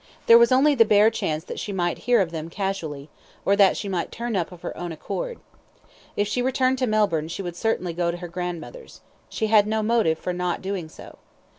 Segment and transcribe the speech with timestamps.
[0.25, 3.11] There was only the bare chance that she might hear of them casually,
[3.45, 5.39] or that she might turn up of her own accord.
[6.15, 9.01] If she returned to Melbourne she would certainly go to her grandmother's.
[9.29, 11.19] She had no motive for not doing so.